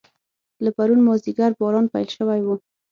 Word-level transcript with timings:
له 0.63 0.69
پرون 0.75 0.99
مازیګر 1.07 1.51
باران 1.59 1.85
پیل 1.93 2.09
شوی 2.17 2.41
و. 2.43 2.47